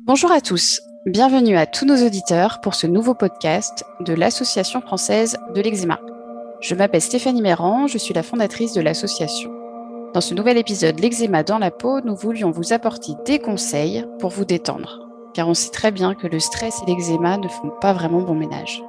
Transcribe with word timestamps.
Bonjour 0.00 0.32
à 0.32 0.40
tous, 0.40 0.80
bienvenue 1.06 1.56
à 1.56 1.66
tous 1.66 1.84
nos 1.84 2.04
auditeurs 2.04 2.60
pour 2.60 2.74
ce 2.74 2.86
nouveau 2.86 3.14
podcast 3.14 3.84
de 4.00 4.14
l'Association 4.14 4.80
française 4.80 5.36
de 5.54 5.60
l'eczéma. 5.60 6.00
Je 6.60 6.74
m'appelle 6.74 7.00
Stéphanie 7.00 7.42
Méran, 7.42 7.86
je 7.86 7.98
suis 7.98 8.12
la 8.12 8.22
fondatrice 8.22 8.72
de 8.72 8.80
l'association. 8.80 9.52
Dans 10.14 10.20
ce 10.20 10.34
nouvel 10.34 10.58
épisode 10.58 10.98
L'eczéma 10.98 11.44
dans 11.44 11.58
la 11.58 11.70
peau, 11.70 12.00
nous 12.00 12.16
voulions 12.16 12.50
vous 12.50 12.72
apporter 12.72 13.12
des 13.26 13.38
conseils 13.38 14.04
pour 14.18 14.30
vous 14.30 14.44
détendre, 14.44 15.08
car 15.34 15.48
on 15.48 15.54
sait 15.54 15.70
très 15.70 15.92
bien 15.92 16.14
que 16.14 16.26
le 16.26 16.40
stress 16.40 16.80
et 16.82 16.90
l'eczéma 16.90 17.38
ne 17.38 17.48
font 17.48 17.70
pas 17.80 17.92
vraiment 17.92 18.22
bon 18.22 18.34
ménage. 18.34 18.82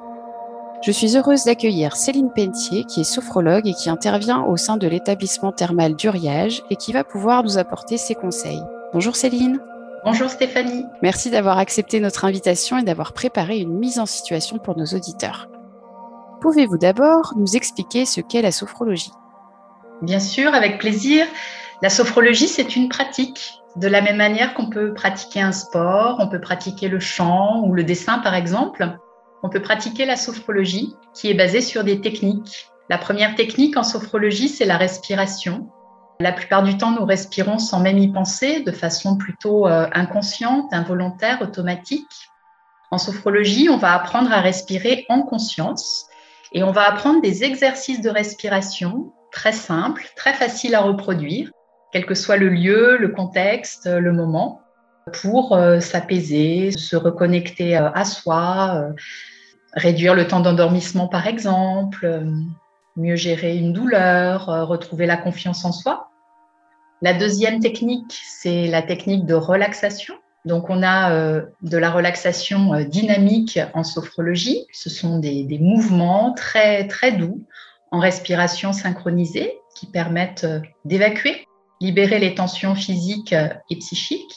Je 0.82 0.92
suis 0.92 1.16
heureuse 1.16 1.46
d'accueillir 1.46 1.96
Céline 1.96 2.32
Pentier, 2.36 2.84
qui 2.86 3.02
est 3.02 3.06
sophrologue 3.06 3.68
et 3.68 3.74
qui 3.74 3.90
intervient 3.90 4.44
au 4.44 4.58
sein 4.58 4.78
de 4.78 4.88
l'établissement 4.88 5.52
thermal 5.52 5.96
d'Uriage 5.96 6.64
et 6.70 6.76
qui 6.76 6.92
va 6.92 7.04
pouvoir 7.04 7.44
nous 7.44 7.58
apporter 7.58 7.98
ses 7.98 8.16
conseils. 8.16 8.62
Bonjour 8.94 9.16
Céline. 9.16 9.60
Bonjour 10.06 10.30
Stéphanie. 10.30 10.84
Merci 11.02 11.30
d'avoir 11.30 11.58
accepté 11.60 12.02
notre 12.02 12.26
invitation 12.26 12.78
et 12.78 12.84
d'avoir 12.84 13.14
préparé 13.14 13.60
une 13.60 13.78
mise 13.78 14.00
en 14.00 14.06
situation 14.06 14.57
pour 14.57 14.78
nos 14.78 14.86
auditeurs. 14.86 15.48
Pouvez-vous 16.42 16.78
d'abord 16.78 17.34
nous 17.38 17.56
expliquer 17.56 18.06
ce 18.06 18.20
qu'est 18.20 18.42
la 18.42 18.52
sophrologie? 18.52 19.14
Bien 20.02 20.20
sûr, 20.20 20.54
avec 20.54 20.78
plaisir. 20.78 21.25
La 21.82 21.89
sophrologie, 21.89 22.50
c'est 22.50 22.75
une 22.75 22.89
pratique. 22.89 23.54
De 23.78 23.88
la 23.88 24.02
même 24.02 24.18
manière 24.18 24.54
qu'on 24.54 24.70
peut 24.70 24.94
pratiquer 24.94 25.39
un 25.39 25.54
sport, 25.54 26.18
on 26.20 26.28
peut 26.28 26.42
pratiquer 26.42 26.89
le 26.89 27.00
chant 27.00 27.64
ou 27.66 27.74
le 27.74 27.86
dessin 27.86 28.20
par 28.20 28.36
exemple, 28.36 28.97
on 29.42 29.50
peut 29.50 29.61
pratiquer 29.61 30.06
la 30.06 30.18
sophrologie 30.18 30.94
qui 31.14 31.30
est 31.30 31.33
basée 31.33 31.61
sur 31.61 31.86
des 31.86 32.02
techniques. 32.02 32.67
La 32.89 32.97
première 32.97 33.36
technique 33.36 33.78
en 33.78 33.83
sophrologie, 33.83 34.50
c'est 34.50 34.66
la 34.66 34.75
respiration. 34.75 35.70
La 36.20 36.31
plupart 36.31 36.64
du 36.64 36.78
temps, 36.78 36.92
nous 36.92 37.06
respirons 37.06 37.58
sans 37.58 37.80
même 37.80 37.98
y 37.98 38.12
penser, 38.12 38.62
de 38.62 38.72
façon 38.72 39.17
plutôt 39.17 39.67
euh, 39.67 39.88
inconsciente, 39.94 40.72
involontaire, 40.72 41.42
automatique. 41.42 42.30
En 42.92 42.98
sophrologie, 42.98 43.70
on 43.70 43.78
va 43.78 43.94
apprendre 43.94 44.31
à 44.31 44.39
respirer 44.39 45.05
en 45.09 45.23
conscience 45.23 46.05
et 46.52 46.64
on 46.64 46.72
va 46.72 46.88
apprendre 46.88 47.22
des 47.22 47.44
exercices 47.44 48.02
de 48.02 48.09
respiration 48.09 49.11
très 49.31 49.52
simples, 49.52 50.05
très 50.16 50.33
faciles 50.33 50.75
à 50.75 50.81
reproduire, 50.81 51.50
quel 51.92 52.05
que 52.05 52.14
soit 52.14 52.38
le 52.38 52.50
lieu, 52.50 52.98
le 52.98 53.09
contexte, 53.09 53.88
le 53.88 54.14
moment, 54.14 54.61
pour 55.22 55.55
euh, 55.55 55.80
s'apaiser, 55.80 56.72
se 56.72 56.95
reconnecter 56.95 57.75
euh, 57.75 57.89
à 57.94 58.05
soi, 58.05 58.92
réduire 59.73 60.14
le 60.14 60.27
temps 60.27 60.39
d'endormissement 60.39 61.08
par 61.08 61.25
exemple, 61.25 62.08
mieux 62.95 63.16
gérer 63.16 63.58
une 63.58 63.73
douleur, 63.73 64.45
retrouver 64.67 65.05
la 65.05 65.17
confiance 65.17 65.66
en 65.66 65.72
soi. 65.72 66.09
La 67.03 67.13
deuxième 67.13 67.59
technique, 67.59 68.17
c'est 68.25 68.67
la 68.67 68.81
technique 68.81 69.25
de 69.25 69.33
relaxation. 69.33 70.16
Donc, 70.45 70.69
on 70.69 70.83
a 70.83 71.14
euh, 71.14 71.41
de 71.61 71.77
la 71.77 71.89
relaxation 71.91 72.73
euh, 72.73 72.83
dynamique 72.83 73.59
en 73.73 73.83
sophrologie. 73.83 74.66
Ce 74.71 74.89
sont 74.89 75.19
des, 75.19 75.59
mouvements 75.59 76.33
très, 76.33 76.88
très 76.88 77.11
doux 77.14 77.45
en 77.91 77.99
respiration 77.99 78.73
synchronisée 78.73 79.53
qui 79.75 79.86
permettent 79.86 80.44
euh, 80.44 80.59
d'évacuer, 80.86 81.45
libérer 81.80 82.19
les 82.19 82.36
tensions 82.36 82.75
physiques 82.75 83.36
et 83.69 83.75
psychiques. 83.77 84.36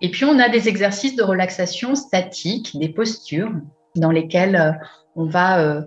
Et 0.00 0.10
puis, 0.10 0.24
on 0.24 0.38
a 0.38 0.48
des 0.48 0.68
exercices 0.68 1.16
de 1.16 1.22
relaxation 1.22 1.94
statique, 1.94 2.78
des 2.78 2.88
postures 2.88 3.52
dans 3.94 4.10
lesquelles 4.10 4.80
on 5.16 5.26
va 5.26 5.84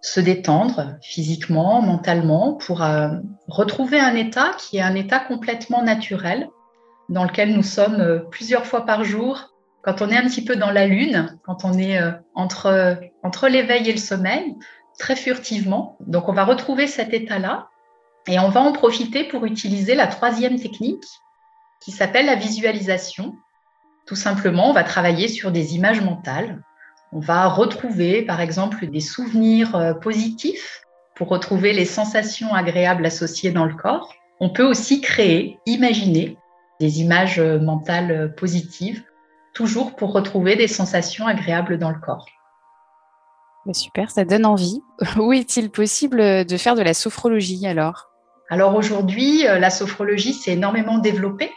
se 0.00 0.20
détendre 0.20 0.96
physiquement, 1.02 1.82
mentalement, 1.82 2.54
pour 2.54 2.82
euh, 2.82 3.08
retrouver 3.48 3.98
un 3.98 4.14
état 4.14 4.52
qui 4.58 4.78
est 4.78 4.82
un 4.82 4.94
état 4.94 5.18
complètement 5.18 5.82
naturel, 5.82 6.48
dans 7.08 7.24
lequel 7.24 7.54
nous 7.54 7.62
sommes 7.62 8.00
euh, 8.00 8.18
plusieurs 8.18 8.66
fois 8.66 8.84
par 8.84 9.04
jour, 9.04 9.54
quand 9.82 10.02
on 10.02 10.10
est 10.10 10.16
un 10.16 10.24
petit 10.24 10.44
peu 10.44 10.56
dans 10.56 10.70
la 10.70 10.86
lune, 10.86 11.38
quand 11.44 11.64
on 11.64 11.72
est 11.72 12.00
euh, 12.00 12.12
entre, 12.34 12.98
entre 13.22 13.48
l'éveil 13.48 13.88
et 13.88 13.92
le 13.92 13.98
sommeil, 13.98 14.54
très 14.98 15.16
furtivement. 15.16 15.96
Donc 16.00 16.28
on 16.28 16.32
va 16.32 16.44
retrouver 16.44 16.86
cet 16.86 17.14
état-là 17.14 17.68
et 18.26 18.38
on 18.38 18.50
va 18.50 18.60
en 18.60 18.72
profiter 18.72 19.24
pour 19.24 19.46
utiliser 19.46 19.94
la 19.94 20.06
troisième 20.06 20.60
technique 20.60 21.04
qui 21.80 21.92
s'appelle 21.92 22.26
la 22.26 22.34
visualisation. 22.34 23.34
Tout 24.06 24.16
simplement, 24.16 24.70
on 24.70 24.72
va 24.72 24.84
travailler 24.84 25.28
sur 25.28 25.50
des 25.50 25.74
images 25.74 26.00
mentales 26.00 26.60
on 27.12 27.20
va 27.20 27.48
retrouver, 27.48 28.22
par 28.22 28.40
exemple, 28.40 28.86
des 28.86 29.00
souvenirs 29.00 29.74
euh, 29.76 29.94
positifs 29.94 30.82
pour 31.16 31.28
retrouver 31.28 31.72
les 31.72 31.84
sensations 31.84 32.54
agréables 32.54 33.06
associées 33.06 33.50
dans 33.50 33.64
le 33.64 33.74
corps. 33.74 34.14
On 34.40 34.50
peut 34.50 34.64
aussi 34.64 35.00
créer, 35.00 35.58
imaginer 35.66 36.36
des 36.80 37.00
images 37.00 37.38
euh, 37.38 37.58
mentales 37.58 38.10
euh, 38.10 38.28
positives, 38.28 39.02
toujours 39.54 39.96
pour 39.96 40.12
retrouver 40.12 40.54
des 40.54 40.68
sensations 40.68 41.26
agréables 41.26 41.78
dans 41.78 41.90
le 41.90 41.98
corps. 41.98 42.26
Super, 43.72 44.10
ça 44.10 44.24
donne 44.24 44.46
envie. 44.46 44.80
Où 45.18 45.32
est-il 45.32 45.70
possible 45.70 46.44
de 46.44 46.56
faire 46.56 46.74
de 46.74 46.82
la 46.82 46.94
sophrologie 46.94 47.66
alors? 47.66 48.10
Alors 48.50 48.74
aujourd'hui, 48.74 49.42
la 49.42 49.68
sophrologie 49.68 50.32
s'est 50.32 50.52
énormément 50.52 50.96
développée. 50.96 51.50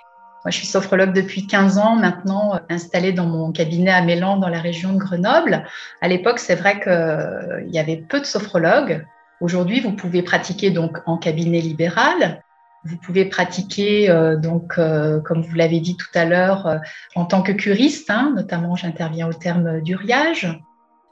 Moi, 0.43 0.49
je 0.49 0.57
suis 0.57 0.67
sophrologue 0.67 1.13
depuis 1.13 1.45
15 1.45 1.77
ans 1.77 1.95
maintenant, 1.95 2.59
installée 2.67 3.13
dans 3.13 3.27
mon 3.27 3.51
cabinet 3.51 3.91
à 3.91 4.01
Mélan, 4.01 4.37
dans 4.37 4.47
la 4.47 4.59
région 4.59 4.93
de 4.93 4.97
Grenoble. 4.97 5.65
À 6.01 6.07
l'époque, 6.07 6.39
c'est 6.39 6.55
vrai 6.55 6.79
qu'il 6.79 6.91
euh, 6.91 7.61
y 7.67 7.77
avait 7.77 7.97
peu 7.97 8.19
de 8.19 8.25
sophrologues. 8.25 9.05
Aujourd'hui, 9.39 9.81
vous 9.81 9.91
pouvez 9.91 10.23
pratiquer 10.23 10.71
donc 10.71 10.97
en 11.05 11.17
cabinet 11.17 11.61
libéral. 11.61 12.41
Vous 12.85 12.97
pouvez 12.97 13.25
pratiquer, 13.25 14.09
euh, 14.09 14.35
donc, 14.35 14.79
euh, 14.79 15.19
comme 15.19 15.43
vous 15.43 15.53
l'avez 15.53 15.79
dit 15.79 15.95
tout 15.95 16.09
à 16.15 16.25
l'heure, 16.25 16.79
en 17.13 17.25
tant 17.25 17.43
que 17.43 17.51
curiste, 17.51 18.09
hein, 18.09 18.33
notamment 18.35 18.75
j'interviens 18.75 19.27
au 19.27 19.33
terme 19.33 19.81
d'uriage. 19.81 20.59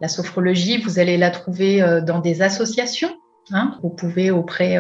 La 0.02 0.08
sophrologie, 0.08 0.82
vous 0.82 0.98
allez 0.98 1.18
la 1.18 1.30
trouver 1.30 2.02
dans 2.04 2.18
des 2.18 2.42
associations. 2.42 3.16
Hein. 3.52 3.78
Vous 3.84 3.90
pouvez 3.90 4.32
auprès 4.32 4.80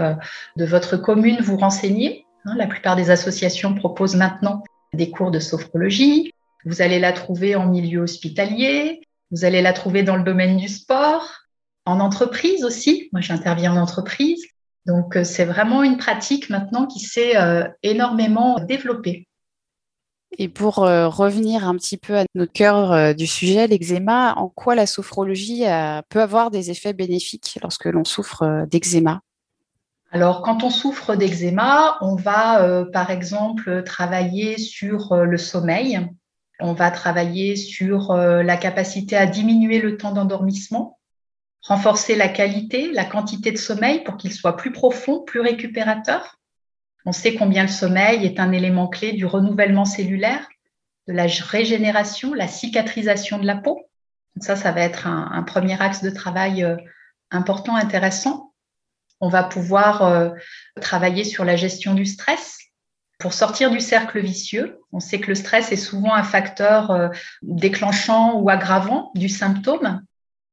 de 0.56 0.66
votre 0.66 0.98
commune 0.98 1.38
vous 1.42 1.58
renseigner 1.58 2.26
la 2.46 2.68
plupart 2.68 2.96
des 2.96 3.10
associations 3.10 3.74
proposent 3.76 4.16
maintenant 4.16 4.64
des 4.94 5.12
cours 5.12 5.32
de 5.32 5.40
sophrologie. 5.40 6.34
Vous 6.66 6.82
allez 6.82 7.00
la 7.00 7.14
trouver 7.14 7.56
en 7.56 7.68
milieu 7.68 8.02
hospitalier, 8.02 9.02
vous 9.32 9.46
allez 9.46 9.62
la 9.62 9.74
trouver 9.74 10.04
dans 10.04 10.16
le 10.16 10.24
domaine 10.24 10.58
du 10.58 10.68
sport, 10.68 11.28
en 11.86 12.00
entreprise 12.00 12.64
aussi. 12.64 13.10
Moi, 13.12 13.22
j'interviens 13.22 13.74
en 13.74 13.82
entreprise. 13.82 14.44
Donc, 14.86 15.16
euh, 15.16 15.24
c'est 15.24 15.46
vraiment 15.46 15.84
une 15.84 15.98
pratique 15.98 16.50
maintenant 16.50 16.86
qui 16.88 17.00
s'est 17.00 17.38
euh, 17.38 17.68
énormément 17.84 18.60
développée. 18.60 19.28
Et 20.38 20.48
pour 20.48 20.84
euh, 20.84 21.08
revenir 21.08 21.68
un 21.68 21.76
petit 21.76 21.98
peu 21.98 22.18
à 22.18 22.24
notre 22.36 22.54
cœur 22.54 23.16
du 23.16 23.26
sujet, 23.26 23.68
l'eczéma, 23.68 24.34
en 24.36 24.48
quoi 24.48 24.76
la 24.76 24.86
sophrologie 24.86 25.64
peut 26.10 26.22
avoir 26.22 26.52
des 26.52 26.70
effets 26.70 26.94
bénéfiques 26.94 27.58
lorsque 27.62 27.86
l'on 27.86 28.06
souffre 28.06 28.66
d'eczéma? 28.70 29.22
Alors, 30.12 30.42
quand 30.42 30.64
on 30.64 30.72
souffre 30.72 31.16
d'eczéma, 31.16 31.97
on 32.02 32.16
va 32.16 32.64
euh, 32.64 32.84
par 32.86 33.12
exemple 33.12 33.84
travailler 33.84 34.58
sur 34.58 35.12
euh, 35.12 35.25
le 35.25 35.38
sommeil, 35.38 36.00
on 36.59 36.74
va 36.74 36.90
travailler 36.90 37.56
sur 37.56 38.09
euh, 38.12 38.42
la 38.42 38.58
capacité 38.58 39.16
à 39.16 39.28
diminuer 39.28 39.80
le 39.80 39.97
temps 39.97 40.12
d'endormissement, 40.12 40.97
renforcer 41.62 42.16
la 42.16 42.28
qualité, 42.28 42.92
la 42.92 43.06
quantité 43.06 43.52
de 43.52 43.58
sommeil 43.58 44.03
pour 44.03 44.18
qu'il 44.18 44.34
soit 44.34 44.58
plus 44.58 44.72
profond, 44.72 45.22
plus 45.22 45.42
récupérateur. 45.42 46.40
On 47.06 47.12
sait 47.12 47.36
combien 47.36 47.62
le 47.62 47.70
sommeil 47.70 48.26
est 48.26 48.40
un 48.40 48.52
élément 48.52 48.88
clé 48.88 49.14
du 49.14 49.28
renouvellement 49.28 49.86
cellulaire, 49.86 50.50
de 51.08 51.14
la 51.14 51.28
régénération, 51.28 52.34
la 52.34 52.47
cicatrisation 52.47 53.38
de 53.38 53.46
la 53.46 53.58
peau. 53.58 53.80
Ça, 54.41 54.56
ça 54.56 54.72
va 54.72 54.81
être 54.81 55.08
un 55.08 55.44
premier 55.44 55.80
axe 55.81 56.03
de 56.03 56.09
travail 56.09 56.66
important, 57.31 57.76
intéressant 57.76 58.49
on 59.22 59.30
va 59.30 59.44
pouvoir 59.44 60.03
euh, 60.03 60.30
travailler 60.81 61.24
sur 61.24 61.46
la 61.46 61.56
gestion 61.56 61.94
du 61.94 62.06
stress 62.06 62.57
pour 63.19 63.34
sortir 63.34 63.69
du 63.69 63.81
cercle 63.81 64.19
vicieux. 64.19 64.80
On 64.91 65.00
sait 65.00 65.19
que 65.19 65.28
le 65.28 65.35
stress 65.35 65.72
est 65.72 65.78
souvent 65.78 66.13
un 66.13 66.24
facteur 66.24 66.91
euh, 66.91 67.09
déclenchant 67.41 68.40
ou 68.40 68.49
aggravant 68.49 69.11
du 69.16 69.29
symptôme. 69.29 70.02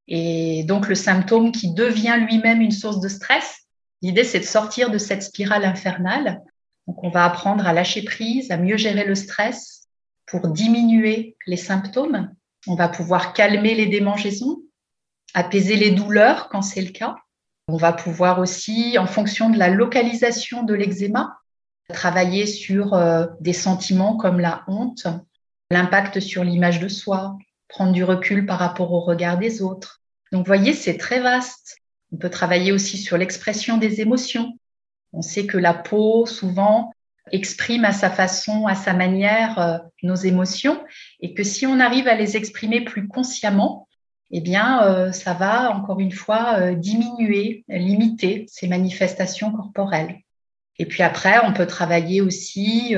Et 0.09 0.65
donc 0.65 0.89
le 0.89 0.95
symptôme 0.95 1.53
qui 1.53 1.73
devient 1.73 2.17
lui-même 2.21 2.61
une 2.61 2.73
source 2.73 3.01
de 3.01 3.09
stress, 3.09 3.67
l'idée 4.03 4.25
c'est 4.25 4.41
de 4.41 4.45
sortir 4.45 4.91
de 4.91 4.99
cette 4.99 5.23
spirale 5.23 5.65
infernale. 5.65 6.43
Donc 6.87 7.03
on 7.03 7.11
va 7.11 7.25
apprendre 7.25 7.67
à 7.67 7.73
lâcher 7.73 8.03
prise, 8.03 8.51
à 8.51 8.57
mieux 8.57 8.77
gérer 8.77 9.05
le 9.05 9.15
stress 9.15 9.89
pour 10.27 10.49
diminuer 10.49 11.37
les 11.47 11.57
symptômes. 11.57 12.33
On 12.67 12.75
va 12.75 12.89
pouvoir 12.89 13.33
calmer 13.33 13.75
les 13.75 13.87
démangeaisons, 13.87 14.61
apaiser 15.35 15.77
les 15.77 15.93
douleurs 15.93 16.49
quand 16.49 16.63
c'est 16.63 16.83
le 16.83 16.91
cas. 16.91 17.17
On 17.69 17.77
va 17.77 17.93
pouvoir 17.93 18.39
aussi, 18.39 18.97
en 18.99 19.07
fonction 19.07 19.51
de 19.51 19.59
la 19.59 19.69
localisation 19.69 20.63
de 20.63 20.75
l'eczéma, 20.75 21.39
travailler 21.89 22.47
sur 22.47 22.95
euh, 22.95 23.27
des 23.41 23.53
sentiments 23.53 24.17
comme 24.17 24.39
la 24.39 24.63
honte, 24.69 25.07
l'impact 25.71 26.21
sur 26.21 26.45
l'image 26.45 26.79
de 26.79 26.89
soi, 26.89 27.37
prendre 27.69 27.93
du 27.93 28.05
recul 28.05 28.47
par 28.47 28.59
rapport 28.59 28.93
au 28.93 29.01
regard 29.01 29.39
des 29.39 29.63
autres. 29.63 30.01
Donc, 30.31 30.47
vous 30.47 30.47
voyez, 30.47 30.73
c'est 30.75 30.97
très 30.97 31.21
vaste. 31.21 31.79
On 32.13 32.17
peut 32.17 32.31
travailler 32.31 32.71
aussi 32.71 32.99
sur 32.99 33.19
l'expression 33.19 33.79
des 33.79 34.01
émotions. 34.01 34.59
On 35.13 35.23
sait 35.23 35.47
que 35.47 35.59
la 35.59 35.75
peau, 35.75 36.25
souvent, 36.27 36.93
exprime 37.33 37.85
à 37.85 37.93
sa 37.93 38.11
façon, 38.11 38.67
à 38.67 38.75
sa 38.75 38.93
manière 38.93 39.59
euh, 39.59 39.79
nos 40.03 40.15
émotions 40.15 40.85
et 41.21 41.35
que 41.35 41.43
si 41.43 41.67
on 41.67 41.81
arrive 41.81 42.07
à 42.07 42.15
les 42.15 42.37
exprimer 42.37 42.83
plus 42.83 43.09
consciemment, 43.09 43.86
eh 44.31 44.41
bien, 44.41 44.83
euh, 44.85 45.13
ça 45.13 45.35
va 45.35 45.71
encore 45.71 46.01
une 46.01 46.13
fois 46.13 46.59
euh, 46.59 46.75
diminuer, 46.75 47.65
limiter 47.69 48.47
ces 48.49 48.69
manifestations 48.69 49.53
corporelles. 49.53 50.19
Et 50.79 50.87
puis 50.87 51.03
après, 51.03 51.39
on 51.45 51.55
peut 51.55 51.67
travailler 51.67 52.21
aussi 52.21 52.95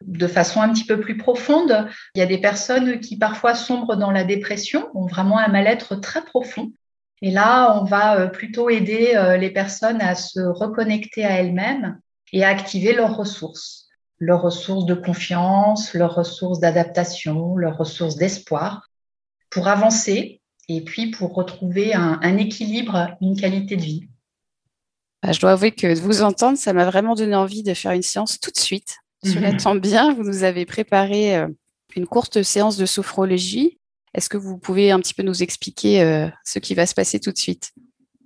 de 0.00 0.26
façon 0.26 0.62
un 0.62 0.72
petit 0.72 0.86
peu 0.86 0.98
plus 1.00 1.18
profonde. 1.18 1.86
Il 2.14 2.18
y 2.18 2.22
a 2.22 2.26
des 2.26 2.38
personnes 2.38 2.98
qui 3.00 3.18
parfois 3.18 3.54
sombrent 3.54 3.96
dans 3.96 4.10
la 4.10 4.24
dépression, 4.24 4.88
ont 4.94 5.04
vraiment 5.04 5.36
un 5.36 5.48
mal-être 5.48 5.96
très 5.96 6.24
profond. 6.24 6.72
Et 7.20 7.30
là, 7.30 7.78
on 7.78 7.84
va 7.84 8.28
plutôt 8.28 8.70
aider 8.70 9.22
les 9.38 9.50
personnes 9.50 10.00
à 10.00 10.14
se 10.14 10.40
reconnecter 10.40 11.26
à 11.26 11.32
elles-mêmes 11.32 12.00
et 12.32 12.42
à 12.42 12.48
activer 12.48 12.94
leurs 12.94 13.18
ressources, 13.18 13.88
leurs 14.18 14.40
ressources 14.40 14.86
de 14.86 14.94
confiance, 14.94 15.92
leurs 15.92 16.14
ressources 16.14 16.58
d'adaptation, 16.58 17.54
leurs 17.54 17.76
ressources 17.76 18.16
d'espoir, 18.16 18.88
pour 19.50 19.68
avancer 19.68 20.39
et 20.76 20.82
puis 20.82 21.10
pour 21.10 21.34
retrouver 21.34 21.94
un, 21.94 22.36
équilibre, 22.36 23.16
une 23.20 23.38
qualité 23.38 23.76
de 23.76 23.82
vie. 23.82 24.08
Bah, 25.22 25.32
je 25.32 25.40
dois 25.40 25.52
avouer 25.52 25.72
que 25.72 25.94
de 25.94 26.00
vous 26.00 26.22
entendre, 26.22 26.56
ça 26.56 26.72
m'a 26.72 26.84
vraiment 26.84 27.14
donné 27.14 27.34
envie 27.34 27.62
de 27.62 27.74
faire 27.74 27.92
une 27.92 28.02
séance 28.02 28.38
tout 28.38 28.50
de 28.50 28.58
suite. 28.58 28.98
Je 29.24 29.32
mhm. 29.32 29.42
l'attends 29.42 29.74
bien. 29.74 30.14
Vous 30.14 30.22
nous 30.22 30.44
avez 30.44 30.64
préparé 30.64 31.36
euh, 31.36 31.48
une 31.96 32.06
courte 32.06 32.42
séance 32.42 32.76
de 32.76 32.86
sophrologie. 32.86 33.78
Est-ce 34.14 34.28
que 34.28 34.36
vous 34.36 34.58
pouvez 34.58 34.92
un 34.92 35.00
petit 35.00 35.12
peu 35.12 35.22
nous 35.22 35.42
expliquer 35.42 36.02
euh, 36.02 36.28
ce 36.44 36.58
qui 36.58 36.74
va 36.74 36.86
se 36.86 36.94
passer 36.94 37.20
tout 37.20 37.32
de 37.32 37.38
suite? 37.38 37.72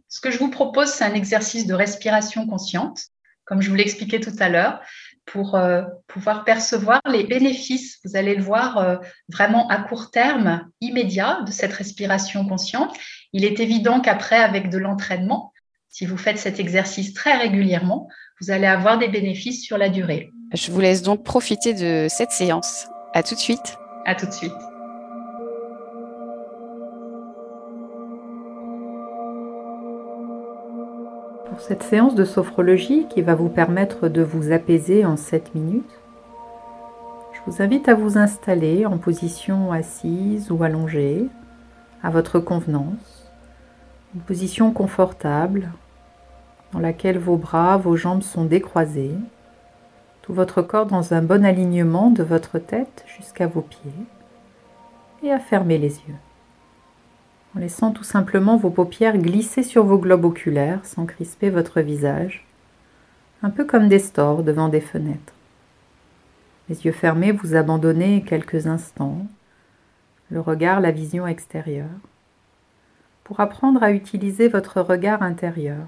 Ce 0.09 0.21
que 0.21 0.31
je 0.31 0.39
vous 0.39 0.51
propose, 0.51 0.89
c'est 0.89 1.05
un 1.05 1.15
exercice 1.15 1.67
de 1.67 1.75
respiration 1.75 2.47
consciente 2.47 3.09
comme 3.45 3.61
je 3.61 3.71
vous 3.71 3.77
l'expliquais 3.77 4.21
tout 4.21 4.35
à 4.39 4.49
l'heure, 4.49 4.81
pour 5.27 5.55
euh, 5.55 5.83
pouvoir 6.07 6.45
percevoir 6.45 7.01
les 7.11 7.25
bénéfices, 7.25 7.99
vous 8.05 8.17
allez 8.17 8.35
le 8.35 8.43
voir 8.43 8.79
euh, 8.79 8.97
vraiment 9.29 9.69
à 9.69 9.79
court 9.79 10.11
terme, 10.11 10.69
immédiat, 10.81 11.43
de 11.47 11.51
cette 11.51 11.73
respiration 11.73 12.47
consciente. 12.47 12.95
Il 13.33 13.45
est 13.45 13.61
évident 13.61 14.01
qu'après, 14.01 14.37
avec 14.37 14.71
de 14.71 14.79
l'entraînement, 14.79 15.53
si 15.89 16.07
vous 16.07 16.17
faites 16.17 16.39
cet 16.39 16.61
exercice 16.61 17.15
très 17.15 17.37
régulièrement, 17.37 18.09
vous 18.41 18.51
allez 18.51 18.67
avoir 18.67 18.99
des 18.99 19.09
bénéfices 19.09 19.65
sur 19.65 19.79
la 19.79 19.89
durée. 19.89 20.31
Je 20.53 20.71
vous 20.71 20.81
laisse 20.81 21.03
donc 21.03 21.25
profiter 21.25 21.73
de 21.73 22.07
cette 22.09 22.33
séance. 22.33 22.87
À 23.13 23.23
tout 23.23 23.35
de 23.35 23.41
suite. 23.41 23.77
À 24.05 24.15
tout 24.15 24.27
de 24.27 24.33
suite. 24.33 24.74
Pour 31.55 31.63
cette 31.63 31.85
séance 31.85 32.17
de 32.17 32.25
sophrologie 32.25 33.07
qui 33.09 33.23
va 33.23 33.37
vous 33.37 33.49
permettre 33.49 34.09
de 34.09 34.23
vous 34.23 34.51
apaiser 34.51 35.05
en 35.05 35.17
7 35.17 35.55
minutes, 35.55 36.01
je 37.33 37.39
vous 37.47 37.63
invite 37.63 37.89
à 37.89 37.95
vous 37.95 38.19
installer 38.19 38.87
en 38.87 38.99
position 38.99 39.71
assise 39.71 40.51
ou 40.51 40.65
allongée, 40.65 41.29
à 42.03 42.11
votre 42.11 42.41
convenance, 42.41 43.31
une 44.17 44.23
position 44.23 44.73
confortable 44.73 45.71
dans 46.73 46.81
laquelle 46.81 47.19
vos 47.19 47.37
bras, 47.37 47.77
vos 47.77 47.95
jambes 47.95 48.25
sont 48.25 48.47
décroisés, 48.47 49.15
tout 50.23 50.35
votre 50.35 50.61
corps 50.61 50.87
dans 50.87 51.15
un 51.15 51.23
bon 51.23 51.45
alignement 51.45 52.11
de 52.11 52.25
votre 52.25 52.59
tête 52.59 53.05
jusqu'à 53.07 53.47
vos 53.47 53.63
pieds, 53.63 53.93
et 55.23 55.31
à 55.31 55.39
fermer 55.39 55.79
les 55.79 55.99
yeux 55.99 56.19
en 57.55 57.61
laissant 57.61 57.93
tout 57.93 58.05
simplement 58.05 58.57
vos 58.57 58.71
paupières 58.71 59.19
glisser 59.19 59.63
sur 59.63 59.85
vos 59.85 59.99
globes 59.99 60.25
oculaires 60.25 60.85
sans 60.85 61.07
crisper 61.07 61.51
votre 61.51 61.81
visage, 61.81 62.47
un 63.43 63.51
peu 63.51 63.65
comme 63.65 63.89
des 63.89 63.99
stores 63.99 64.43
devant 64.43 64.69
des 64.69 64.81
fenêtres. 64.81 65.35
Les 66.69 66.85
yeux 66.85 66.93
fermés, 66.93 67.33
vous 67.33 67.55
abandonnez 67.55 68.23
quelques 68.23 68.67
instants, 68.67 69.27
le 70.31 70.41
regard, 70.41 70.81
la 70.81 70.91
vision 70.91 71.27
extérieure, 71.27 72.01
pour 73.23 73.41
apprendre 73.41 73.83
à 73.83 73.93
utiliser 73.93 74.49
votre 74.49 74.81
regard 74.81 75.23
intérieur 75.23 75.87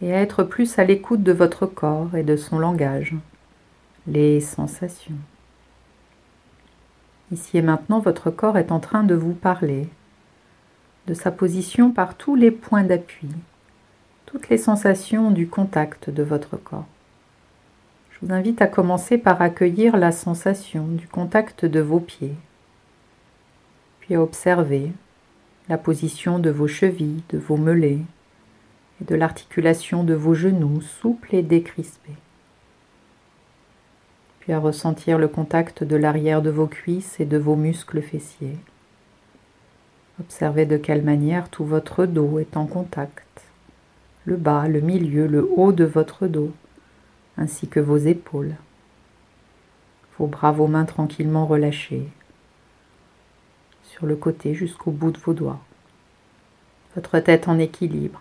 et 0.00 0.14
à 0.14 0.20
être 0.20 0.44
plus 0.44 0.78
à 0.78 0.84
l'écoute 0.84 1.22
de 1.22 1.32
votre 1.32 1.66
corps 1.66 2.14
et 2.16 2.22
de 2.22 2.36
son 2.36 2.58
langage, 2.58 3.14
les 4.06 4.40
sensations. 4.40 5.18
Ici 7.32 7.58
et 7.58 7.62
maintenant, 7.62 8.00
votre 8.00 8.30
corps 8.30 8.56
est 8.56 8.72
en 8.72 8.80
train 8.80 9.04
de 9.04 9.14
vous 9.14 9.34
parler, 9.34 9.88
de 11.06 11.14
sa 11.14 11.30
position 11.30 11.90
par 11.90 12.16
tous 12.16 12.34
les 12.34 12.50
points 12.50 12.84
d'appui, 12.84 13.28
toutes 14.26 14.48
les 14.48 14.58
sensations 14.58 15.30
du 15.30 15.48
contact 15.48 16.10
de 16.10 16.22
votre 16.22 16.56
corps. 16.56 16.86
Je 18.10 18.26
vous 18.26 18.32
invite 18.32 18.60
à 18.60 18.66
commencer 18.66 19.18
par 19.18 19.40
accueillir 19.40 19.96
la 19.96 20.12
sensation 20.12 20.86
du 20.86 21.08
contact 21.08 21.64
de 21.64 21.80
vos 21.80 22.00
pieds, 22.00 22.36
puis 24.00 24.14
à 24.14 24.22
observer 24.22 24.92
la 25.68 25.78
position 25.78 26.38
de 26.38 26.50
vos 26.50 26.68
chevilles, 26.68 27.22
de 27.30 27.38
vos 27.38 27.56
melets 27.56 28.00
et 29.00 29.04
de 29.04 29.14
l'articulation 29.14 30.04
de 30.04 30.14
vos 30.14 30.34
genoux 30.34 30.80
souples 30.80 31.34
et 31.34 31.42
décrispés. 31.42 32.16
Puis 34.40 34.52
à 34.52 34.58
ressentir 34.58 35.18
le 35.18 35.28
contact 35.28 35.84
de 35.84 35.96
l'arrière 35.96 36.42
de 36.42 36.50
vos 36.50 36.66
cuisses 36.66 37.20
et 37.20 37.24
de 37.24 37.38
vos 37.38 37.56
muscles 37.56 38.02
fessiers. 38.02 38.56
Observez 40.20 40.66
de 40.66 40.76
quelle 40.76 41.02
manière 41.02 41.48
tout 41.48 41.64
votre 41.64 42.04
dos 42.04 42.38
est 42.38 42.58
en 42.58 42.66
contact, 42.66 43.40
le 44.26 44.36
bas, 44.36 44.68
le 44.68 44.80
milieu, 44.80 45.26
le 45.26 45.48
haut 45.56 45.72
de 45.72 45.84
votre 45.84 46.26
dos, 46.26 46.52
ainsi 47.38 47.68
que 47.68 47.80
vos 47.80 47.96
épaules. 47.96 48.54
Vos 50.18 50.26
bras, 50.26 50.52
vos 50.52 50.66
mains 50.66 50.84
tranquillement 50.84 51.46
relâchés 51.46 52.06
sur 53.84 54.04
le 54.04 54.14
côté 54.14 54.54
jusqu'au 54.54 54.90
bout 54.90 55.10
de 55.10 55.18
vos 55.18 55.32
doigts. 55.32 55.60
Votre 56.94 57.18
tête 57.20 57.48
en 57.48 57.58
équilibre, 57.58 58.20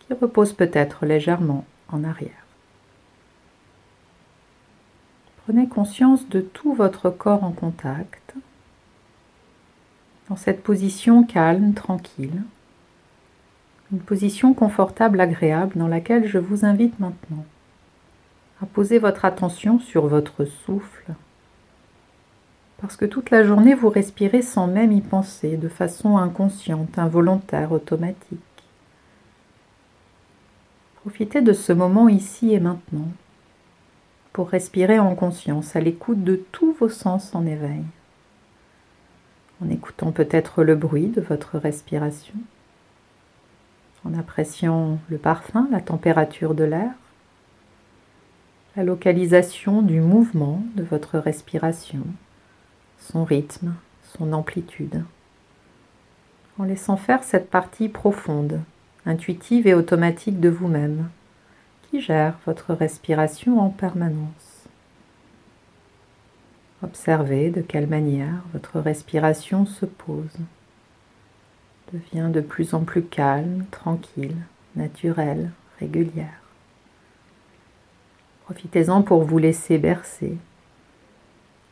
qui 0.00 0.14
repose 0.14 0.52
peut-être 0.54 1.06
légèrement 1.06 1.64
en 1.88 2.02
arrière. 2.02 2.44
Prenez 5.44 5.68
conscience 5.68 6.28
de 6.30 6.40
tout 6.40 6.74
votre 6.74 7.10
corps 7.10 7.44
en 7.44 7.52
contact 7.52 8.34
cette 10.36 10.62
position 10.62 11.24
calme, 11.24 11.74
tranquille, 11.74 12.42
une 13.92 14.00
position 14.00 14.54
confortable, 14.54 15.20
agréable 15.20 15.72
dans 15.76 15.88
laquelle 15.88 16.26
je 16.26 16.38
vous 16.38 16.64
invite 16.64 16.98
maintenant 17.00 17.44
à 18.62 18.66
poser 18.66 18.98
votre 18.98 19.24
attention 19.24 19.78
sur 19.78 20.06
votre 20.06 20.44
souffle. 20.44 21.12
Parce 22.78 22.96
que 22.96 23.04
toute 23.04 23.30
la 23.30 23.44
journée, 23.44 23.74
vous 23.74 23.88
respirez 23.88 24.42
sans 24.42 24.66
même 24.66 24.92
y 24.92 25.00
penser, 25.00 25.56
de 25.56 25.68
façon 25.68 26.16
inconsciente, 26.16 26.98
involontaire, 26.98 27.72
automatique. 27.72 28.40
Profitez 30.96 31.42
de 31.42 31.52
ce 31.52 31.72
moment 31.72 32.08
ici 32.08 32.52
et 32.52 32.60
maintenant 32.60 33.08
pour 34.34 34.48
respirer 34.48 34.98
en 34.98 35.14
conscience, 35.14 35.76
à 35.76 35.80
l'écoute 35.80 36.24
de 36.24 36.34
tous 36.50 36.72
vos 36.72 36.88
sens 36.88 37.36
en 37.36 37.46
éveil 37.46 37.84
en 39.62 39.70
écoutant 39.70 40.12
peut-être 40.12 40.62
le 40.62 40.74
bruit 40.74 41.08
de 41.08 41.20
votre 41.20 41.58
respiration, 41.58 42.34
en 44.04 44.18
appréciant 44.18 44.98
le 45.08 45.18
parfum, 45.18 45.68
la 45.70 45.80
température 45.80 46.54
de 46.54 46.64
l'air, 46.64 46.90
la 48.76 48.82
localisation 48.82 49.82
du 49.82 50.00
mouvement 50.00 50.62
de 50.74 50.82
votre 50.82 51.18
respiration, 51.18 52.04
son 52.98 53.24
rythme, 53.24 53.74
son 54.02 54.32
amplitude, 54.32 55.04
en 56.58 56.64
laissant 56.64 56.96
faire 56.96 57.22
cette 57.22 57.50
partie 57.50 57.88
profonde, 57.88 58.60
intuitive 59.06 59.66
et 59.66 59.74
automatique 59.74 60.40
de 60.40 60.48
vous-même, 60.48 61.08
qui 61.90 62.00
gère 62.00 62.38
votre 62.46 62.74
respiration 62.74 63.60
en 63.60 63.70
permanence. 63.70 64.53
Observez 66.84 67.48
de 67.48 67.62
quelle 67.62 67.86
manière 67.86 68.42
votre 68.52 68.78
respiration 68.78 69.64
se 69.64 69.86
pose, 69.86 70.36
devient 71.94 72.30
de 72.30 72.42
plus 72.42 72.74
en 72.74 72.80
plus 72.80 73.02
calme, 73.02 73.64
tranquille, 73.70 74.36
naturelle, 74.76 75.50
régulière. 75.80 76.42
Profitez-en 78.44 79.00
pour 79.00 79.22
vous 79.22 79.38
laisser 79.38 79.78
bercer. 79.78 80.36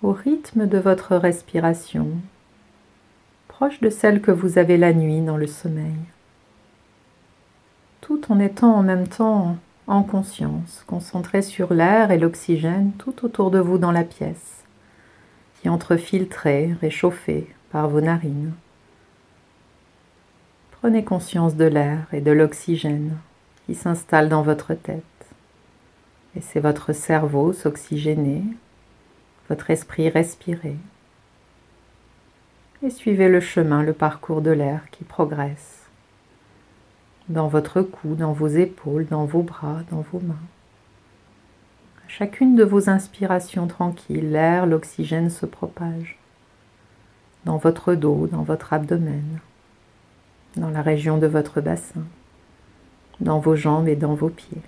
Au 0.02 0.12
rythme 0.12 0.66
de 0.66 0.78
votre 0.78 1.14
respiration, 1.16 2.08
proche 3.48 3.80
de 3.80 3.90
celle 3.90 4.22
que 4.22 4.30
vous 4.30 4.56
avez 4.56 4.78
la 4.78 4.94
nuit 4.94 5.20
dans 5.20 5.36
le 5.36 5.46
sommeil, 5.46 5.98
tout 8.00 8.32
en 8.32 8.40
étant 8.40 8.76
en 8.76 8.82
même 8.82 9.08
temps 9.08 9.58
en 9.86 10.04
conscience, 10.04 10.84
concentré 10.86 11.42
sur 11.42 11.74
l'air 11.74 12.12
et 12.12 12.18
l'oxygène 12.18 12.92
tout 12.92 13.26
autour 13.26 13.50
de 13.50 13.58
vous 13.58 13.76
dans 13.76 13.92
la 13.92 14.04
pièce 14.04 14.61
qui 15.62 15.68
entre 15.68 15.96
filtré, 15.96 16.74
réchauffé 16.80 17.46
par 17.70 17.88
vos 17.88 18.00
narines. 18.00 18.52
Prenez 20.72 21.04
conscience 21.04 21.54
de 21.54 21.64
l'air 21.64 22.06
et 22.12 22.20
de 22.20 22.32
l'oxygène 22.32 23.16
qui 23.66 23.76
s'installe 23.76 24.28
dans 24.28 24.42
votre 24.42 24.74
tête, 24.74 25.04
Laissez 26.34 26.60
votre 26.60 26.94
cerveau 26.94 27.52
s'oxygéner, 27.52 28.42
votre 29.50 29.70
esprit 29.70 30.08
respirer. 30.08 30.76
Et 32.82 32.88
suivez 32.88 33.28
le 33.28 33.40
chemin, 33.40 33.82
le 33.82 33.92
parcours 33.92 34.40
de 34.40 34.50
l'air 34.50 34.80
qui 34.90 35.04
progresse 35.04 35.82
dans 37.28 37.48
votre 37.48 37.82
cou, 37.82 38.14
dans 38.14 38.32
vos 38.32 38.48
épaules, 38.48 39.06
dans 39.06 39.26
vos 39.26 39.42
bras, 39.42 39.82
dans 39.90 40.04
vos 40.10 40.20
mains. 40.20 40.34
Chacune 42.18 42.56
de 42.56 42.62
vos 42.62 42.90
inspirations 42.90 43.66
tranquilles, 43.66 44.32
l'air, 44.32 44.66
l'oxygène 44.66 45.30
se 45.30 45.46
propage 45.46 46.18
dans 47.46 47.56
votre 47.56 47.94
dos, 47.94 48.26
dans 48.26 48.42
votre 48.42 48.74
abdomen, 48.74 49.40
dans 50.56 50.68
la 50.68 50.82
région 50.82 51.16
de 51.16 51.26
votre 51.26 51.62
bassin, 51.62 52.04
dans 53.20 53.38
vos 53.38 53.56
jambes 53.56 53.88
et 53.88 53.96
dans 53.96 54.12
vos 54.12 54.28
pieds. 54.28 54.60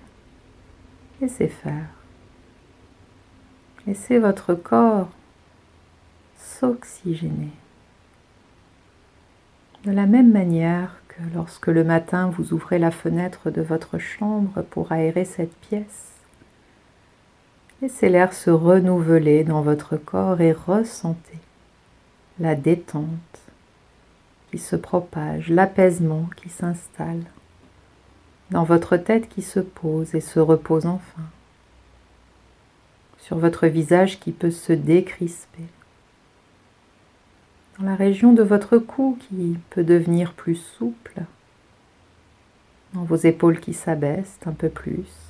Laissez 1.21 1.47
faire. 1.47 1.85
Laissez 3.85 4.17
votre 4.17 4.55
corps 4.55 5.09
s'oxygéner. 6.39 7.51
De 9.83 9.91
la 9.91 10.07
même 10.07 10.31
manière 10.31 10.99
que 11.09 11.21
lorsque 11.35 11.67
le 11.67 11.83
matin 11.83 12.31
vous 12.31 12.53
ouvrez 12.53 12.79
la 12.79 12.89
fenêtre 12.89 13.51
de 13.51 13.61
votre 13.61 13.99
chambre 13.99 14.63
pour 14.63 14.91
aérer 14.91 15.25
cette 15.25 15.55
pièce, 15.57 16.14
laissez 17.85 18.09
l'air 18.09 18.33
se 18.33 18.49
renouveler 18.49 19.43
dans 19.43 19.61
votre 19.61 19.95
corps 19.95 20.41
et 20.41 20.53
ressentez 20.53 21.37
la 22.39 22.55
détente 22.55 23.39
qui 24.49 24.57
se 24.57 24.75
propage, 24.75 25.51
l'apaisement 25.51 26.27
qui 26.35 26.49
s'installe 26.49 27.21
dans 28.49 28.63
votre 28.63 28.97
tête 28.97 29.29
qui 29.29 29.43
se 29.43 29.59
pose 29.59 30.15
et 30.15 30.19
se 30.19 30.39
repose 30.39 30.87
enfin, 30.87 31.29
sur 33.19 33.37
votre 33.37 33.67
visage 33.67 34.19
qui 34.19 34.31
peut 34.31 34.49
se 34.49 34.73
décrisper, 34.73 35.65
dans 37.77 37.85
la 37.85 37.95
région 37.95 38.33
de 38.33 38.41
votre 38.41 38.79
cou 38.79 39.15
qui 39.27 39.59
peut 39.69 39.83
devenir 39.83 40.33
plus 40.33 40.55
souple, 40.55 41.21
dans 42.95 43.03
vos 43.03 43.15
épaules 43.15 43.59
qui 43.59 43.75
s'abaissent 43.75 44.39
un 44.47 44.53
peu 44.53 44.69
plus, 44.69 45.24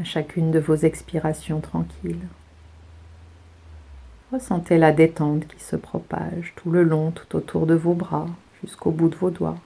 à 0.00 0.04
chacune 0.04 0.50
de 0.50 0.58
vos 0.58 0.76
expirations 0.76 1.60
tranquilles. 1.60 2.26
Ressentez 4.32 4.76
la 4.76 4.92
détente 4.92 5.46
qui 5.46 5.60
se 5.60 5.76
propage 5.76 6.52
tout 6.56 6.70
le 6.70 6.82
long, 6.82 7.10
tout 7.10 7.36
autour 7.36 7.66
de 7.66 7.74
vos 7.74 7.94
bras, 7.94 8.26
jusqu'au 8.62 8.90
bout 8.90 9.08
de 9.08 9.16
vos 9.16 9.30
doigts. 9.30 9.58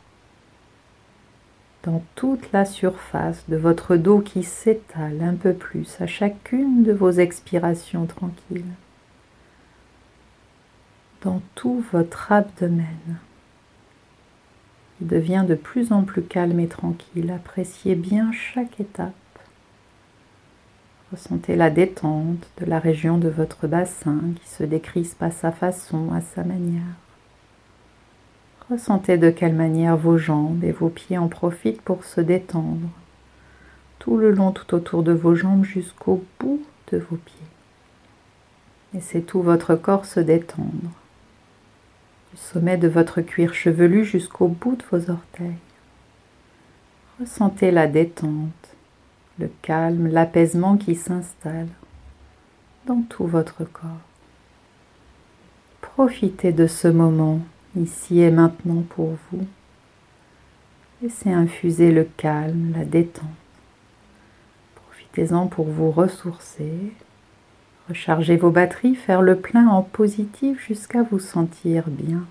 Dans 1.83 2.03
toute 2.15 2.53
la 2.53 2.65
surface 2.65 3.45
de 3.49 3.57
votre 3.57 3.97
dos 3.97 4.21
qui 4.21 4.45
s'étale 4.45 5.21
un 5.21 5.35
peu 5.35 5.53
plus 5.53 6.01
à 6.01 6.07
chacune 6.07 6.85
de 6.85 6.93
vos 6.93 7.11
expirations 7.11 8.07
tranquilles. 8.07 8.65
Dans 11.23 11.43
tout 11.57 11.85
votre 11.93 12.31
abdomen. 12.31 12.87
Il 15.01 15.09
devient 15.09 15.45
de 15.49 15.57
plus 15.57 15.91
en 15.91 16.05
plus 16.05 16.23
calme 16.23 16.61
et 16.61 16.69
tranquille. 16.69 17.33
Appréciez 17.33 17.97
bien 17.97 18.31
chaque 18.31 18.79
étape. 18.79 19.13
Ressentez 21.13 21.57
la 21.57 21.69
détente 21.69 22.49
de 22.57 22.65
la 22.65 22.79
région 22.79 23.19
de 23.19 23.29
votre 23.29 23.67
bassin 23.67 24.19
qui 24.41 24.49
se 24.49 24.65
décrispe 24.65 25.23
à 25.23 25.31
sa 25.31 25.53
façon, 25.53 26.11
à 26.11 26.23
sa 26.23 26.43
manière. 26.43 26.97
Ressentez 28.71 29.19
de 29.19 29.29
quelle 29.29 29.55
manière 29.55 29.99
vos 29.99 30.17
jambes 30.17 30.65
et 30.65 30.73
vos 30.73 30.89
pieds 30.89 31.19
en 31.19 31.29
profitent 31.29 31.83
pour 31.83 32.05
se 32.05 32.23
détendre, 32.23 32.89
tout 33.99 34.17
le 34.17 34.31
long, 34.31 34.53
tout 34.53 34.75
autour 34.75 35.03
de 35.03 35.13
vos 35.13 35.35
jambes 35.35 35.65
jusqu'au 35.65 36.25
bout 36.41 36.63
de 36.91 36.97
vos 36.97 37.17
pieds. 37.17 37.37
Laissez 38.95 39.21
tout 39.21 39.43
votre 39.43 39.75
corps 39.75 40.07
se 40.07 40.21
détendre, 40.21 40.93
du 42.31 42.39
sommet 42.39 42.79
de 42.79 42.89
votre 42.89 43.21
cuir 43.21 43.53
chevelu 43.53 44.07
jusqu'au 44.07 44.49
bout 44.49 44.77
de 44.77 44.85
vos 44.91 45.11
orteils. 45.11 45.59
Ressentez 47.21 47.71
la 47.71 47.87
détente 47.87 48.72
le 49.39 49.51
calme, 49.63 50.09
l'apaisement 50.09 50.77
qui 50.77 50.95
s'installe 50.95 51.69
dans 52.87 53.03
tout 53.09 53.27
votre 53.27 53.65
corps. 53.65 53.91
Profitez 55.81 56.53
de 56.53 56.67
ce 56.67 56.89
moment 56.89 57.41
ici 57.77 58.21
et 58.21 58.31
maintenant 58.31 58.83
pour 58.83 59.17
vous. 59.31 59.47
Laissez 61.01 61.31
infuser 61.31 61.93
le 61.93 62.05
calme, 62.05 62.73
la 62.77 62.85
détente. 62.85 63.27
Profitez-en 64.75 65.49
pour 65.49 65.67
vous 65.67 65.91
ressourcer, 65.91 66.93
recharger 67.89 68.37
vos 68.37 68.51
batteries, 68.51 68.95
faire 68.95 69.23
le 69.23 69.37
plein 69.37 69.69
en 69.69 69.83
positif 69.83 70.65
jusqu'à 70.67 71.03
vous 71.03 71.19
sentir 71.19 71.85
bien, 71.89 72.25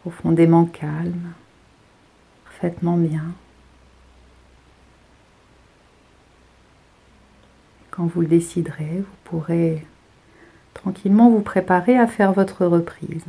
profondément 0.00 0.66
calme, 0.66 1.32
parfaitement 2.44 2.96
bien. 2.96 3.24
Quand 7.92 8.06
vous 8.06 8.22
le 8.22 8.26
déciderez, 8.26 9.00
vous 9.00 9.16
pourrez 9.24 9.84
tranquillement 10.72 11.28
vous 11.28 11.42
préparer 11.42 11.98
à 11.98 12.06
faire 12.06 12.32
votre 12.32 12.64
reprise. 12.64 13.22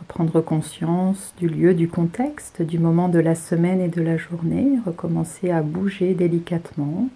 Reprendre 0.00 0.40
conscience 0.40 1.32
du 1.38 1.48
lieu, 1.48 1.74
du 1.74 1.86
contexte, 1.86 2.60
du 2.60 2.80
moment 2.80 3.08
de 3.08 3.20
la 3.20 3.36
semaine 3.36 3.80
et 3.80 3.88
de 3.88 4.02
la 4.02 4.16
journée, 4.16 4.80
recommencer 4.84 5.52
à 5.52 5.62
bouger 5.62 6.14
délicatement, 6.14 7.08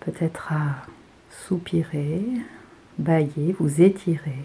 peut-être 0.00 0.52
à 0.52 0.84
soupirer, 1.30 2.20
bailler, 2.98 3.54
vous 3.60 3.80
étirer. 3.80 4.42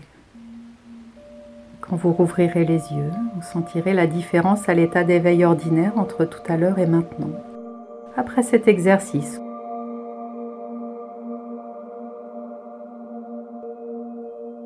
Quand 1.81 1.95
vous 1.95 2.13
rouvrirez 2.13 2.65
les 2.65 2.93
yeux, 2.93 3.11
vous 3.35 3.41
sentirez 3.41 3.95
la 3.95 4.05
différence 4.05 4.69
à 4.69 4.75
l'état 4.75 5.03
d'éveil 5.03 5.43
ordinaire 5.43 5.97
entre 5.97 6.23
tout 6.23 6.43
à 6.47 6.55
l'heure 6.55 6.77
et 6.77 6.85
maintenant 6.85 7.33
après 8.17 8.43
cet 8.43 8.67
exercice. 8.67 9.39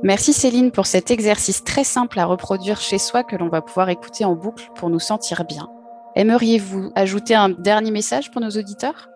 Merci 0.03 0.33
Céline 0.33 0.71
pour 0.71 0.87
cet 0.87 1.11
exercice 1.11 1.63
très 1.63 1.83
simple 1.83 2.19
à 2.19 2.25
reproduire 2.25 2.81
chez 2.81 2.97
soi 2.97 3.23
que 3.23 3.35
l'on 3.35 3.49
va 3.49 3.61
pouvoir 3.61 3.89
écouter 3.89 4.25
en 4.25 4.33
boucle 4.33 4.69
pour 4.75 4.89
nous 4.89 4.99
sentir 4.99 5.45
bien. 5.45 5.69
Aimeriez-vous 6.15 6.91
ajouter 6.95 7.35
un 7.35 7.49
dernier 7.49 7.91
message 7.91 8.31
pour 8.31 8.41
nos 8.41 8.49
auditeurs? 8.49 9.09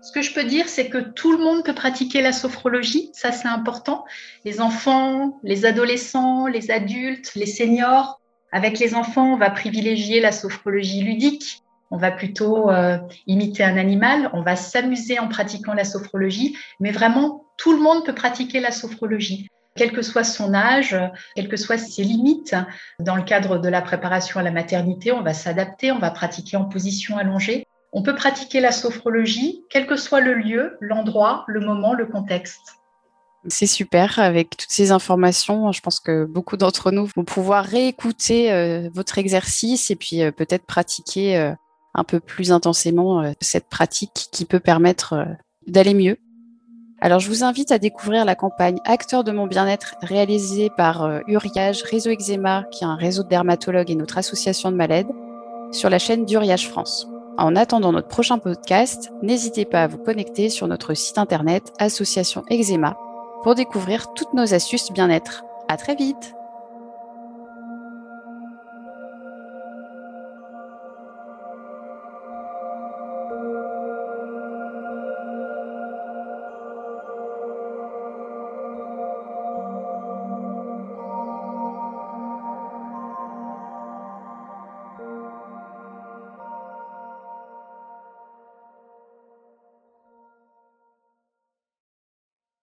Ce 0.00 0.12
que 0.12 0.22
je 0.22 0.32
peux 0.32 0.44
dire, 0.44 0.68
c'est 0.68 0.88
que 0.88 0.98
tout 0.98 1.32
le 1.32 1.38
monde 1.38 1.64
peut 1.64 1.74
pratiquer 1.74 2.22
la 2.22 2.32
sophrologie, 2.32 3.10
ça 3.12 3.32
c'est 3.32 3.48
important. 3.48 4.04
Les 4.44 4.60
enfants, 4.60 5.40
les 5.42 5.64
adolescents, 5.64 6.46
les 6.46 6.70
adultes, 6.70 7.34
les 7.34 7.46
seniors. 7.46 8.20
Avec 8.52 8.78
les 8.78 8.94
enfants, 8.94 9.34
on 9.34 9.36
va 9.36 9.50
privilégier 9.50 10.20
la 10.20 10.30
sophrologie 10.30 11.02
ludique 11.02 11.64
on 11.90 11.96
va 11.96 12.10
plutôt 12.10 12.70
euh, 12.70 12.98
imiter 13.26 13.64
un 13.64 13.76
animal, 13.76 14.30
on 14.32 14.42
va 14.42 14.56
s'amuser 14.56 15.18
en 15.18 15.28
pratiquant 15.28 15.74
la 15.74 15.84
sophrologie, 15.84 16.56
mais 16.80 16.90
vraiment, 16.90 17.44
tout 17.56 17.72
le 17.72 17.80
monde 17.80 18.04
peut 18.04 18.14
pratiquer 18.14 18.60
la 18.60 18.70
sophrologie 18.70 19.48
quel 19.78 19.92
que 19.92 20.02
soit 20.02 20.24
son 20.24 20.52
âge, 20.54 20.96
quelles 21.36 21.48
que 21.48 21.56
soient 21.56 21.78
ses 21.78 22.02
limites. 22.02 22.56
Dans 22.98 23.14
le 23.14 23.22
cadre 23.22 23.58
de 23.58 23.68
la 23.68 23.80
préparation 23.80 24.40
à 24.40 24.42
la 24.42 24.50
maternité, 24.50 25.12
on 25.12 25.22
va 25.22 25.32
s'adapter, 25.32 25.92
on 25.92 26.00
va 26.00 26.10
pratiquer 26.10 26.56
en 26.56 26.64
position 26.64 27.16
allongée. 27.16 27.64
On 27.92 28.02
peut 28.02 28.14
pratiquer 28.14 28.60
la 28.60 28.72
sophrologie, 28.72 29.64
quel 29.70 29.86
que 29.86 29.96
soit 29.96 30.20
le 30.20 30.34
lieu, 30.34 30.76
l'endroit, 30.80 31.44
le 31.46 31.60
moment, 31.60 31.94
le 31.94 32.06
contexte. 32.06 32.74
C'est 33.46 33.66
super 33.66 34.18
avec 34.18 34.50
toutes 34.56 34.70
ces 34.70 34.90
informations. 34.90 35.70
Je 35.72 35.80
pense 35.80 36.00
que 36.00 36.24
beaucoup 36.24 36.56
d'entre 36.56 36.90
nous 36.90 37.08
vont 37.16 37.24
pouvoir 37.24 37.64
réécouter 37.64 38.52
euh, 38.52 38.90
votre 38.92 39.16
exercice 39.16 39.90
et 39.90 39.96
puis 39.96 40.22
euh, 40.22 40.32
peut-être 40.32 40.66
pratiquer 40.66 41.54
un 41.94 42.04
peu 42.04 42.20
plus 42.20 42.52
intensément 42.52 43.22
euh, 43.22 43.32
cette 43.40 43.68
pratique 43.68 44.28
qui 44.30 44.44
peut 44.44 44.60
permettre 44.60 45.12
euh, 45.14 45.24
d'aller 45.66 45.94
mieux. 45.94 46.16
Alors 47.00 47.20
je 47.20 47.28
vous 47.28 47.44
invite 47.44 47.70
à 47.70 47.78
découvrir 47.78 48.24
la 48.24 48.34
campagne 48.34 48.78
Acteur 48.84 49.22
de 49.22 49.30
mon 49.30 49.46
bien-être 49.46 49.94
réalisée 50.02 50.70
par 50.76 51.04
euh, 51.04 51.20
Uriage 51.28 51.82
Réseau 51.82 52.10
Eczéma, 52.10 52.64
qui 52.72 52.84
est 52.84 52.88
un 52.88 52.96
réseau 52.96 53.22
de 53.22 53.28
dermatologues 53.28 53.90
et 53.90 53.94
notre 53.94 54.18
association 54.18 54.70
de 54.72 54.76
malades, 54.76 55.10
sur 55.70 55.90
la 55.90 55.98
chaîne 55.98 56.24
d'Uriage 56.24 56.68
France. 56.68 57.08
En 57.36 57.54
attendant 57.54 57.92
notre 57.92 58.08
prochain 58.08 58.38
podcast, 58.38 59.12
n'hésitez 59.22 59.64
pas 59.64 59.84
à 59.84 59.86
vous 59.86 59.98
connecter 59.98 60.48
sur 60.48 60.66
notre 60.66 60.94
site 60.94 61.18
internet 61.18 61.72
Association 61.78 62.42
Eczéma 62.50 62.98
pour 63.44 63.54
découvrir 63.54 64.12
toutes 64.14 64.34
nos 64.34 64.54
astuces 64.54 64.90
bien-être. 64.90 65.44
À 65.68 65.76
très 65.76 65.94
vite! 65.94 66.37